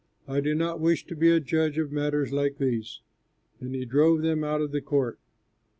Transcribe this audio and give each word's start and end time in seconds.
I 0.27 0.39
do 0.39 0.55
not 0.55 0.79
wish 0.79 1.05
to 1.05 1.15
be 1.15 1.29
a 1.29 1.39
judge 1.39 1.77
of 1.77 1.91
matters 1.91 2.33
like 2.33 2.57
these." 2.57 3.01
And 3.59 3.75
he 3.75 3.85
drove 3.85 4.23
them 4.23 4.43
out 4.43 4.61
of 4.61 4.71
the 4.71 4.81
court. 4.81 5.19